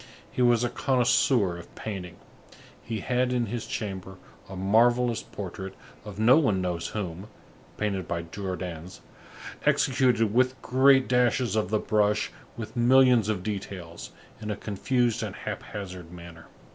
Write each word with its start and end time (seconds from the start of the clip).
He 0.31 0.41
was 0.41 0.63
a 0.63 0.69
connoisseur 0.71 1.59
of 1.59 1.75
painting. 1.75 2.15
He 2.81 3.01
had 3.01 3.31
in 3.31 3.45
his 3.45 3.67
chamber 3.67 4.17
a 4.49 4.55
marvellous 4.55 5.21
portrait 5.21 5.75
of 6.03 6.17
no 6.17 6.37
one 6.39 6.59
knows 6.59 6.87
whom, 6.87 7.27
painted 7.77 8.07
by 8.07 8.23
Jordaens, 8.23 9.01
executed 9.63 10.33
with 10.33 10.59
great 10.63 11.07
dashes 11.07 11.55
of 11.55 11.69
the 11.69 11.77
brush, 11.77 12.31
with 12.57 12.75
millions 12.75 13.29
of 13.29 13.43
details, 13.43 14.09
in 14.41 14.49
a 14.49 14.55
confused 14.55 15.21
and 15.21 15.35
hap 15.35 15.61
hazard 15.61 16.11
manner. 16.11 16.47